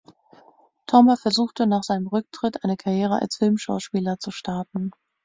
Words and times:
Tomba 0.87 1.15
versuchte 1.15 1.67
nach 1.67 1.83
seinem 1.83 2.07
Rücktritt, 2.07 2.63
eine 2.63 2.75
Karriere 2.75 3.21
als 3.21 3.35
Filmschauspieler 3.35 4.17
zu 4.17 4.31
starten. 4.31 4.89